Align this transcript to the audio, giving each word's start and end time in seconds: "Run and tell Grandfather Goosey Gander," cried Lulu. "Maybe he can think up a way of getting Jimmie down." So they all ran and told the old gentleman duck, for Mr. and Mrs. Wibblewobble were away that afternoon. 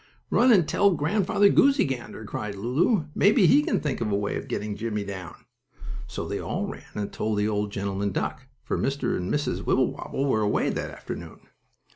"Run 0.31 0.51
and 0.51 0.67
tell 0.67 0.89
Grandfather 0.95 1.49
Goosey 1.49 1.85
Gander," 1.85 2.25
cried 2.25 2.55
Lulu. 2.55 3.05
"Maybe 3.13 3.45
he 3.45 3.61
can 3.61 3.79
think 3.79 4.01
up 4.01 4.09
a 4.09 4.15
way 4.15 4.35
of 4.35 4.47
getting 4.47 4.75
Jimmie 4.75 5.03
down." 5.03 5.45
So 6.07 6.27
they 6.27 6.39
all 6.39 6.65
ran 6.65 6.85
and 6.95 7.13
told 7.13 7.37
the 7.37 7.47
old 7.47 7.71
gentleman 7.71 8.11
duck, 8.11 8.47
for 8.63 8.79
Mr. 8.79 9.15
and 9.15 9.31
Mrs. 9.31 9.63
Wibblewobble 9.63 10.25
were 10.27 10.41
away 10.41 10.71
that 10.71 10.89
afternoon. 10.89 11.41